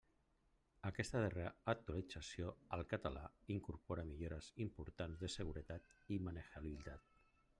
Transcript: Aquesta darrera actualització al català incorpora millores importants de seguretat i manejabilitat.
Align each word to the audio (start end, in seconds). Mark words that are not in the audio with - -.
Aquesta 0.89 1.19
darrera 1.23 1.51
actualització 1.73 2.53
al 2.77 2.83
català 2.95 3.23
incorpora 3.57 4.07
millores 4.13 4.49
importants 4.67 5.23
de 5.25 5.31
seguretat 5.37 5.97
i 6.17 6.21
manejabilitat. 6.31 7.07